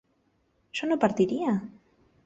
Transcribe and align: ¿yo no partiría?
¿yo 0.77 0.83
no 0.87 0.97
partiría? 1.03 1.51